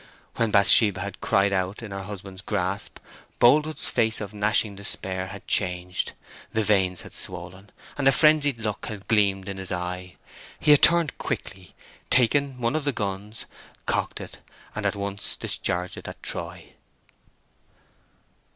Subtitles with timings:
[0.37, 2.97] When Bathsheba had cried out in her husband's grasp,
[3.37, 6.13] Boldwood's face of gnashing despair had changed.
[6.51, 10.15] The veins had swollen, and a frenzied look had gleamed in his eye.
[10.59, 11.75] He had turned quickly,
[12.09, 13.45] taken one of the guns,
[13.85, 14.39] cocked it,
[14.73, 16.73] and at once discharged it at Troy.